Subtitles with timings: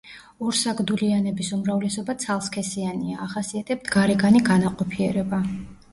[0.45, 5.43] ორსაგდულიანების უმრავლესობა ცალსქესიანია, ახასიათებთ გარეგანი განაყოფიერება.